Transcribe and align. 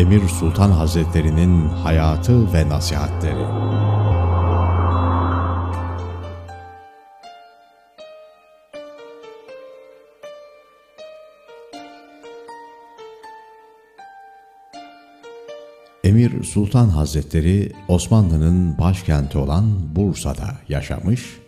Emir 0.00 0.28
Sultan 0.28 0.70
Hazretleri'nin 0.70 1.68
hayatı 1.68 2.52
ve 2.52 2.68
nasihatleri. 2.68 3.44
Emir 16.04 16.44
Sultan 16.44 16.88
Hazretleri 16.88 17.72
Osmanlı'nın 17.88 18.78
başkenti 18.78 19.38
olan 19.38 19.96
Bursa'da 19.96 20.58
yaşamış, 20.68 21.38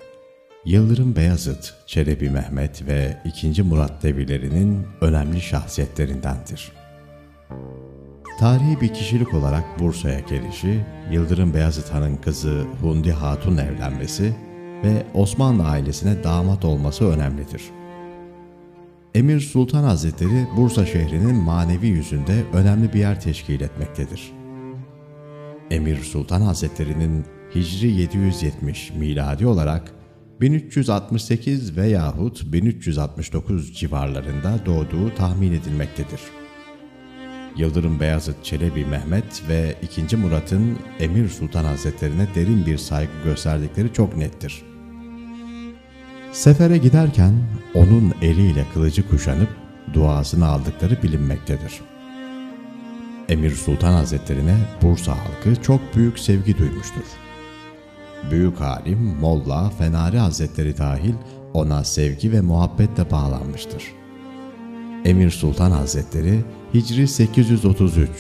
Yıldırım 0.64 1.16
Beyazıt, 1.16 1.74
Çelebi 1.86 2.30
Mehmet 2.30 2.86
ve 2.86 3.16
2. 3.24 3.62
Murat 3.62 4.02
devirlerinin 4.02 4.86
önemli 5.00 5.40
şahsiyetlerindendir. 5.40 6.81
Tarihi 8.42 8.80
bir 8.80 8.94
kişilik 8.94 9.34
olarak 9.34 9.80
Bursa'ya 9.80 10.20
gelişi, 10.20 10.84
Yıldırım 11.10 11.54
Beyazıt 11.54 11.92
Han'ın 11.92 12.16
kızı 12.16 12.64
Hundi 12.80 13.12
Hatun 13.12 13.56
evlenmesi 13.56 14.34
ve 14.84 15.06
Osmanlı 15.14 15.64
ailesine 15.64 16.24
damat 16.24 16.64
olması 16.64 17.04
önemlidir. 17.04 17.62
Emir 19.14 19.40
Sultan 19.40 19.84
Hazretleri 19.84 20.46
Bursa 20.56 20.86
şehrinin 20.86 21.34
manevi 21.34 21.86
yüzünde 21.86 22.44
önemli 22.52 22.92
bir 22.92 22.98
yer 22.98 23.20
teşkil 23.20 23.60
etmektedir. 23.60 24.32
Emir 25.70 25.98
Sultan 26.02 26.40
Hazretleri'nin 26.40 27.24
Hicri 27.54 27.92
770 27.92 28.90
miladi 28.90 29.46
olarak 29.46 29.92
1368 30.40 31.76
veyahut 31.76 32.52
1369 32.52 33.74
civarlarında 33.74 34.66
doğduğu 34.66 35.14
tahmin 35.14 35.52
edilmektedir. 35.52 36.20
Yıldırım 37.56 38.00
Beyazıt 38.00 38.44
Çelebi 38.44 38.84
Mehmet 38.84 39.42
ve 39.48 39.74
2. 39.82 40.16
Murat'ın 40.16 40.78
Emir 41.00 41.28
Sultan 41.28 41.64
Hazretlerine 41.64 42.26
derin 42.34 42.66
bir 42.66 42.78
saygı 42.78 43.12
gösterdikleri 43.24 43.92
çok 43.92 44.16
nettir. 44.16 44.62
Sefere 46.32 46.78
giderken 46.78 47.32
onun 47.74 48.14
eliyle 48.22 48.66
kılıcı 48.74 49.08
kuşanıp 49.08 49.48
duasını 49.94 50.46
aldıkları 50.46 51.02
bilinmektedir. 51.02 51.80
Emir 53.28 53.50
Sultan 53.50 53.92
Hazretlerine 53.92 54.56
Bursa 54.82 55.12
halkı 55.12 55.62
çok 55.62 55.80
büyük 55.96 56.18
sevgi 56.18 56.58
duymuştur. 56.58 57.04
Büyük 58.30 58.60
alim 58.60 58.98
Molla 58.98 59.70
Fenari 59.70 60.18
Hazretleri 60.18 60.78
dahil 60.78 61.14
ona 61.54 61.84
sevgi 61.84 62.32
ve 62.32 62.40
muhabbetle 62.40 63.10
bağlanmıştır. 63.10 63.82
Emir 65.04 65.30
Sultan 65.30 65.70
Hazretleri 65.70 66.44
Hicri 66.74 67.08
833, 67.08 68.10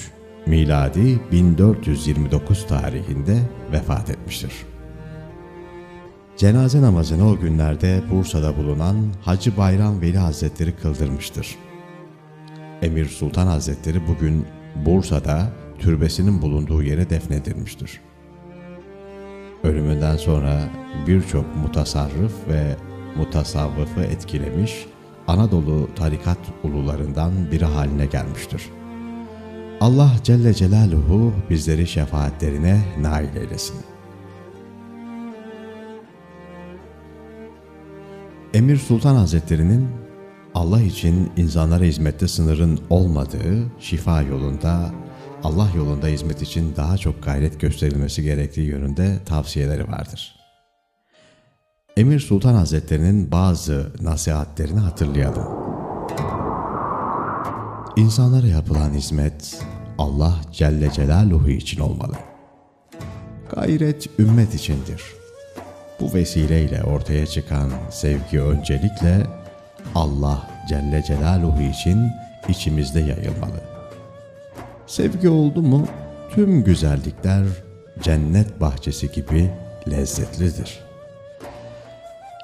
miladi 0.46 1.20
1429 1.32 2.66
tarihinde 2.66 3.38
vefat 3.72 4.10
etmiştir. 4.10 4.52
Cenaze 6.36 6.82
namazını 6.82 7.30
o 7.30 7.38
günlerde 7.38 8.02
Bursa'da 8.10 8.56
bulunan 8.56 8.96
Hacı 9.22 9.56
Bayram 9.56 10.00
Veli 10.00 10.18
Hazretleri 10.18 10.72
kıldırmıştır. 10.72 11.56
Emir 12.82 13.06
Sultan 13.06 13.46
Hazretleri 13.46 14.06
bugün 14.08 14.46
Bursa'da 14.86 15.52
türbesinin 15.78 16.42
bulunduğu 16.42 16.82
yere 16.82 17.10
defnedilmiştir. 17.10 18.00
Ölümünden 19.64 20.16
sonra 20.16 20.60
birçok 21.06 21.56
mutasarrıf 21.56 22.48
ve 22.48 22.76
mutasavvıfı 23.16 24.00
etkilemiş 24.00 24.86
Anadolu 25.28 25.88
tarikat 25.96 26.38
ulularından 26.64 27.32
biri 27.52 27.64
haline 27.64 28.06
gelmiştir. 28.06 28.62
Allah 29.80 30.12
Celle 30.24 30.54
Celaluhu 30.54 31.32
bizleri 31.50 31.86
şefaatlerine 31.86 32.80
nail 33.00 33.36
eylesin. 33.36 33.76
Emir 38.54 38.76
Sultan 38.76 39.14
Hazretleri'nin 39.14 39.88
Allah 40.54 40.82
için 40.82 41.30
insanlara 41.36 41.84
hizmette 41.84 42.28
sınırın 42.28 42.80
olmadığı 42.90 43.64
şifa 43.80 44.22
yolunda, 44.22 44.90
Allah 45.44 45.68
yolunda 45.76 46.06
hizmet 46.06 46.42
için 46.42 46.76
daha 46.76 46.98
çok 46.98 47.22
gayret 47.22 47.60
gösterilmesi 47.60 48.22
gerektiği 48.22 48.66
yönünde 48.66 49.18
tavsiyeleri 49.26 49.88
vardır. 49.88 50.41
Emir 51.96 52.20
Sultan 52.20 52.54
Hazretleri'nin 52.54 53.30
bazı 53.30 53.92
nasihatlerini 54.00 54.78
hatırlayalım. 54.80 55.46
İnsanlara 57.96 58.46
yapılan 58.46 58.90
hizmet 58.90 59.60
Allah 59.98 60.34
Celle 60.52 60.92
Celaluhu 60.92 61.50
için 61.50 61.80
olmalı. 61.80 62.14
Gayret 63.54 64.18
ümmet 64.18 64.54
içindir. 64.54 65.02
Bu 66.00 66.14
vesileyle 66.14 66.82
ortaya 66.82 67.26
çıkan 67.26 67.70
sevgi 67.90 68.40
öncelikle 68.40 69.26
Allah 69.94 70.50
Celle 70.68 71.02
Celaluhu 71.02 71.62
için 71.62 72.10
içimizde 72.48 73.00
yayılmalı. 73.00 73.60
Sevgi 74.86 75.28
oldu 75.28 75.62
mu 75.62 75.86
tüm 76.34 76.64
güzellikler 76.64 77.44
cennet 78.02 78.60
bahçesi 78.60 79.12
gibi 79.12 79.50
lezzetlidir. 79.90 80.91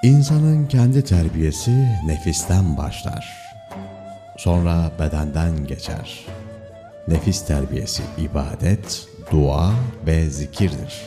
İnsanın 0.03 0.67
kendi 0.67 1.05
terbiyesi 1.05 1.89
nefisten 2.07 2.77
başlar. 2.77 3.37
Sonra 4.37 4.91
bedenden 4.99 5.67
geçer. 5.67 6.27
Nefis 7.09 7.47
terbiyesi 7.47 8.03
ibadet, 8.19 9.07
dua 9.33 9.73
ve 10.07 10.31
zikirdir. 10.31 11.03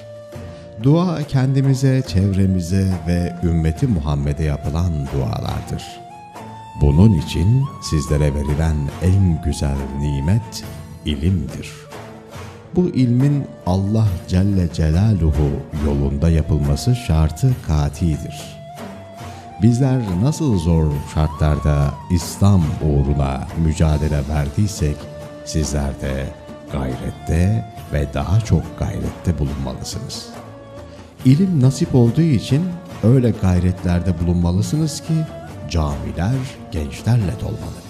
Dua 0.84 1.24
kendimize, 1.24 2.03
çevremize 2.07 2.94
ve 3.07 3.35
ümmeti 3.44 3.88
Muhammed'e 3.88 4.44
yapılan 4.44 4.94
dualardır. 5.13 5.84
Bunun 6.81 7.22
için 7.22 7.63
sizlere 7.90 8.35
verilen 8.35 8.78
en 9.03 9.41
güzel 9.46 9.78
nimet 10.00 10.63
ilimdir. 11.06 11.72
Bu 12.75 12.90
ilmin 12.90 13.46
Allah 13.66 14.08
Celle 14.28 14.73
Celaluhu 14.73 15.50
yolunda 15.85 16.29
yapılması 16.29 16.96
şartı 16.96 17.52
katidir. 17.68 18.60
Bizler 19.61 20.01
nasıl 20.23 20.57
zor 20.59 20.91
şartlarda 21.13 21.94
İslam 22.09 22.61
uğruna 22.81 23.47
mücadele 23.63 24.22
verdiysek, 24.29 24.97
sizler 25.45 26.01
de 26.01 26.33
gayrette 26.72 27.66
ve 27.94 28.13
daha 28.13 28.39
çok 28.39 28.79
gayrette 28.79 29.39
bulunmalısınız. 29.39 30.29
İlim 31.25 31.61
nasip 31.61 31.95
olduğu 31.95 32.22
için 32.22 32.63
öyle 33.03 33.31
gayretlerde 33.31 34.19
bulunmalısınız 34.19 35.01
ki 35.01 35.13
camiler 35.69 36.35
gençlerle 36.72 37.33
dolmalı. 37.39 37.81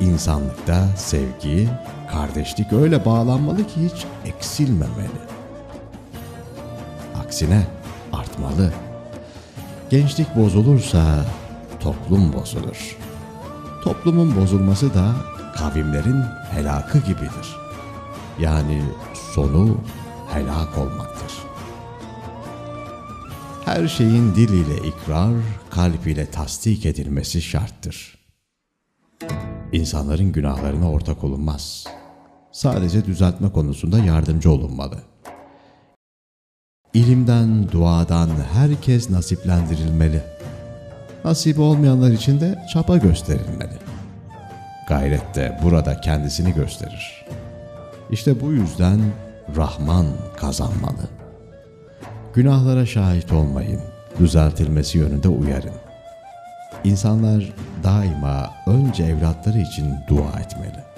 İnsanlıkta 0.00 0.86
sevgi, 0.96 1.68
kardeşlik 2.10 2.72
öyle 2.72 3.04
bağlanmalı 3.04 3.66
ki 3.66 3.90
hiç 3.92 4.06
eksilmemeli. 4.24 5.20
Aksine 7.24 7.66
artmalı. 8.12 8.72
Gençlik 9.90 10.36
bozulursa 10.36 11.24
toplum 11.80 12.32
bozulur. 12.32 12.96
Toplumun 13.84 14.36
bozulması 14.36 14.94
da 14.94 15.14
kavimlerin 15.56 16.22
helakı 16.50 16.98
gibidir. 16.98 17.56
Yani 18.40 18.82
sonu 19.34 19.76
helak 20.28 20.78
olmaktır. 20.78 21.32
Her 23.64 23.88
şeyin 23.88 24.34
dil 24.34 24.48
ile 24.48 24.88
ikrar, 24.88 25.34
kalp 25.70 26.06
ile 26.06 26.26
tasdik 26.30 26.86
edilmesi 26.86 27.42
şarttır. 27.42 28.18
İnsanların 29.72 30.32
günahlarına 30.32 30.90
ortak 30.90 31.24
olunmaz. 31.24 31.86
Sadece 32.52 33.04
düzeltme 33.04 33.52
konusunda 33.52 33.98
yardımcı 33.98 34.50
olunmalı. 34.50 34.98
İlimden, 36.94 37.72
duadan 37.72 38.30
herkes 38.52 39.10
nasiplendirilmeli. 39.10 40.20
Nasip 41.24 41.58
olmayanlar 41.58 42.10
için 42.10 42.40
de 42.40 42.64
çapa 42.72 42.96
gösterilmeli. 42.96 43.78
Gayret 44.88 45.34
de 45.34 45.58
burada 45.62 46.00
kendisini 46.00 46.54
gösterir. 46.54 47.24
İşte 48.10 48.40
bu 48.40 48.52
yüzden 48.52 49.00
Rahman 49.56 50.06
kazanmalı. 50.36 51.08
Günahlara 52.34 52.86
şahit 52.86 53.32
olmayın, 53.32 53.80
düzeltilmesi 54.18 54.98
yönünde 54.98 55.28
uyarın. 55.28 55.74
İnsanlar 56.84 57.52
daima 57.84 58.50
önce 58.66 59.04
evlatları 59.04 59.58
için 59.58 59.94
dua 60.08 60.40
etmeli. 60.40 60.93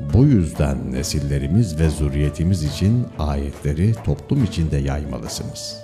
Bu 0.00 0.24
yüzden 0.24 0.92
nesillerimiz 0.92 1.80
ve 1.80 1.90
zürriyetimiz 1.90 2.64
için 2.64 3.06
ayetleri 3.18 3.94
toplum 4.04 4.44
içinde 4.44 4.76
yaymalısınız. 4.76 5.76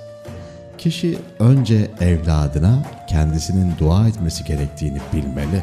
Kişi 0.79 1.19
önce 1.39 1.91
evladına 2.01 2.83
kendisinin 3.09 3.73
dua 3.79 4.09
etmesi 4.09 4.45
gerektiğini 4.45 4.99
bilmeli. 5.13 5.63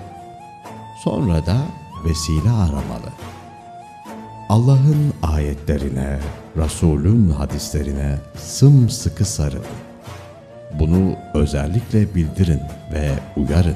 Sonra 1.04 1.46
da 1.46 1.58
vesile 2.06 2.50
aramalı. 2.50 3.12
Allah'ın 4.50 5.14
ayetlerine, 5.24 6.20
Resul'ün 6.58 7.30
hadislerine 7.30 8.18
sımsıkı 8.38 9.26
sarılın. 9.26 9.66
Bunu 10.80 11.16
özellikle 11.34 12.16
bildirin 12.16 12.62
ve 12.94 13.12
uyarın. 13.38 13.76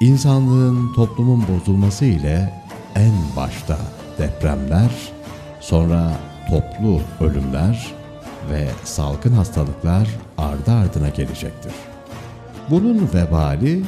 İnsanlığın 0.00 0.92
toplumun 0.94 1.44
bozulması 1.48 2.04
ile 2.04 2.61
en 2.96 3.36
başta 3.36 3.78
depremler, 4.18 4.90
sonra 5.60 6.12
toplu 6.50 7.00
ölümler 7.20 7.92
ve 8.50 8.68
salgın 8.84 9.32
hastalıklar 9.32 10.08
ardı 10.38 10.72
ardına 10.72 11.08
gelecektir. 11.08 11.72
Bunun 12.70 13.10
vebali 13.14 13.84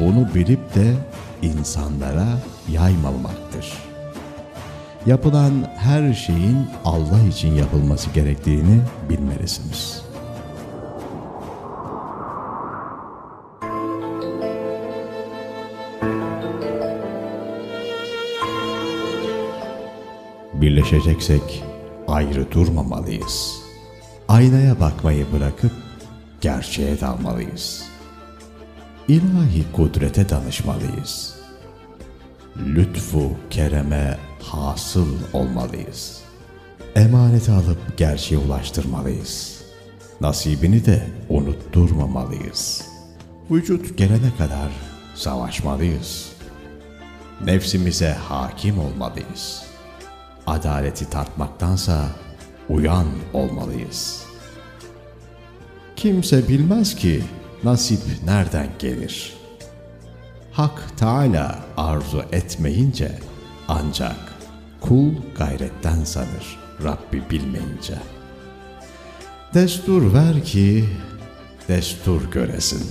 bunu 0.00 0.34
bilip 0.34 0.74
de 0.74 0.94
insanlara 1.42 2.28
yaymamaktır. 2.68 3.72
Yapılan 5.06 5.52
her 5.76 6.14
şeyin 6.14 6.66
Allah 6.84 7.20
için 7.30 7.54
yapılması 7.54 8.10
gerektiğini 8.10 8.80
bilmelisiniz. 9.08 10.11
Birleşeceksek 20.72 21.64
ayrı 22.08 22.52
durmamalıyız. 22.52 23.62
Aynaya 24.28 24.80
bakmayı 24.80 25.26
bırakıp 25.32 25.72
gerçeğe 26.40 27.00
dalmalıyız. 27.00 27.84
İlahi 29.08 29.72
kudrete 29.72 30.28
danışmalıyız. 30.28 31.34
Lütfu 32.56 33.32
kereme 33.50 34.18
hasıl 34.42 35.08
olmalıyız. 35.32 36.22
Emaneti 36.94 37.52
alıp 37.52 37.98
gerçeğe 37.98 38.38
ulaştırmalıyız. 38.38 39.62
Nasibini 40.20 40.84
de 40.86 41.06
unutturmamalıyız. 41.28 42.86
Vücut 43.50 43.98
gelene 43.98 44.36
kadar 44.38 44.70
savaşmalıyız. 45.14 46.32
Nefsimize 47.44 48.10
hakim 48.12 48.78
olmalıyız. 48.78 49.71
Adaleti 50.46 51.10
tartmaktansa 51.10 52.08
uyan 52.68 53.06
olmalıyız. 53.32 54.24
Kimse 55.96 56.48
bilmez 56.48 56.94
ki 56.94 57.22
nasip 57.64 58.00
nereden 58.24 58.68
gelir? 58.78 59.32
Hak 60.52 60.98
Teala 60.98 61.58
arzu 61.76 62.24
etmeyince 62.32 63.18
ancak 63.68 64.16
kul 64.80 65.10
gayretten 65.38 66.04
sanır 66.04 66.58
Rabbi 66.84 67.22
bilmeyince. 67.30 67.94
Destur 69.54 70.14
ver 70.14 70.44
ki 70.44 70.84
destur 71.68 72.30
göresin. 72.30 72.90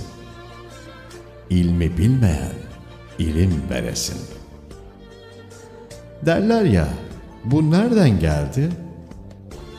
İlmi 1.50 1.98
bilmeyen 1.98 2.54
ilim 3.18 3.62
veresin. 3.70 4.18
Derler 6.26 6.64
ya 6.64 6.88
bu 7.44 7.70
nereden 7.70 8.20
geldi? 8.20 8.70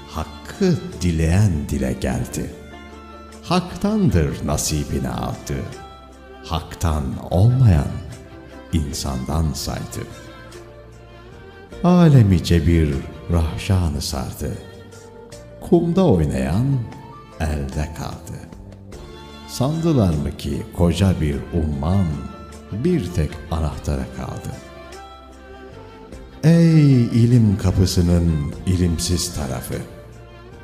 Hakkı 0.09 0.77
dileyen 1.01 1.51
dile 1.69 1.93
geldi. 1.93 2.53
Haktandır 3.43 4.47
nasibini 4.47 5.09
aldı. 5.09 5.55
Haktan 6.45 7.03
olmayan 7.31 7.91
insandan 8.73 9.53
saydı. 9.53 10.07
Alemi 11.83 12.43
cebir 12.43 12.95
rahşanı 13.31 14.01
sardı. 14.01 14.57
Kumda 15.61 16.05
oynayan 16.05 16.65
elde 17.39 17.89
kaldı. 17.97 18.39
Sandılar 19.47 20.13
mı 20.13 20.37
ki 20.37 20.63
koca 20.77 21.21
bir 21.21 21.35
umman 21.53 22.05
bir 22.71 23.13
tek 23.13 23.31
anahtara 23.51 24.05
kaldı. 24.17 24.49
Ey 26.43 27.03
ilim 27.03 27.57
kapısının 27.57 28.53
ilimsiz 28.65 29.35
tarafı! 29.35 29.73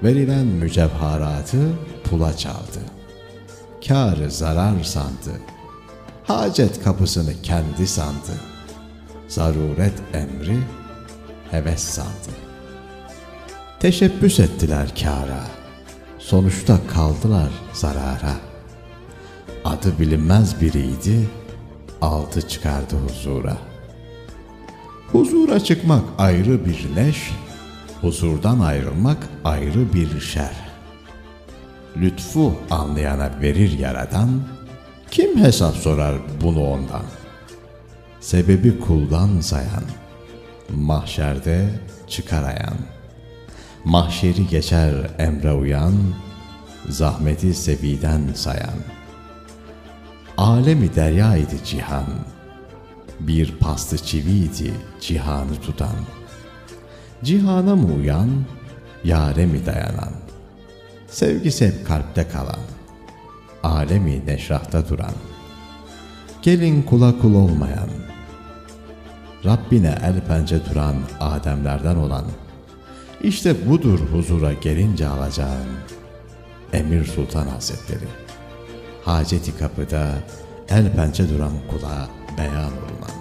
Verilen 0.03 0.45
mücevharatı 0.45 1.57
pula 2.03 2.37
çaldı. 2.37 2.79
Kârı 3.87 4.31
zarar 4.31 4.83
sandı. 4.83 5.41
Hacet 6.23 6.83
kapısını 6.83 7.33
kendi 7.43 7.87
sandı. 7.87 8.31
Zaruret 9.27 9.93
emri 10.13 10.57
heves 11.51 11.83
sandı. 11.83 12.35
Teşebbüs 13.79 14.39
ettiler 14.39 14.95
kâra. 15.01 15.43
Sonuçta 16.19 16.79
kaldılar 16.87 17.49
zarara. 17.73 18.35
Adı 19.65 19.99
bilinmez 19.99 20.61
biriydi, 20.61 21.29
aldı 22.01 22.47
çıkardı 22.47 22.95
huzura. 22.95 23.68
Huzura 25.19 25.59
çıkmak 25.59 26.03
ayrı 26.17 26.65
bir 26.65 26.95
neş, 26.95 27.31
huzurdan 28.01 28.59
ayrılmak 28.59 29.17
ayrı 29.43 29.93
bir 29.93 30.19
şer. 30.19 30.55
Lütfu 31.97 32.53
anlayana 32.69 33.31
verir 33.41 33.79
yaradan, 33.79 34.29
kim 35.11 35.37
hesap 35.37 35.75
sorar 35.75 36.15
bunu 36.41 36.67
ondan? 36.67 37.03
Sebebi 38.19 38.79
kuldan 38.79 39.39
sayan, 39.41 39.83
mahşerde 40.69 41.69
çıkar 42.07 42.43
ayan. 42.43 42.77
Mahşeri 43.85 44.47
geçer 44.47 44.93
emre 45.17 45.53
uyan, 45.53 45.93
zahmeti 46.89 47.53
seviden 47.53 48.21
sayan. 48.35 48.79
Alemi 50.37 50.95
derya 50.95 51.37
idi 51.37 51.55
cihan, 51.65 52.05
bir 53.19 53.51
pastı 53.51 53.97
çiviydi 53.97 54.73
cihanı 55.01 55.55
tutan. 55.61 55.95
Cihana 57.23 57.75
mı 57.75 57.93
uyan, 57.93 58.29
yare 59.03 59.45
mi 59.45 59.65
dayanan? 59.65 60.13
Sevgisi 61.07 61.67
hep 61.67 61.87
kalpte 61.87 62.27
kalan, 62.27 62.59
alemi 63.63 64.25
neşrahta 64.25 64.89
duran. 64.89 65.13
Gelin 66.41 66.81
kula 66.81 67.19
kul 67.19 67.33
olmayan, 67.33 67.89
Rabbine 69.45 69.97
el 70.03 70.21
pence 70.27 70.65
duran 70.69 70.95
Ademlerden 71.19 71.95
olan, 71.95 72.25
işte 73.23 73.69
budur 73.69 73.99
huzura 73.99 74.53
gelince 74.53 75.07
alacağın 75.07 75.67
Emir 76.73 77.05
Sultan 77.05 77.47
Hazretleri. 77.47 78.07
Haceti 79.05 79.57
kapıda 79.57 80.09
el 80.69 80.91
pençe 80.95 81.29
duran 81.29 81.53
kula 81.71 82.18
beyan 82.39 82.71
olunan. 82.71 83.18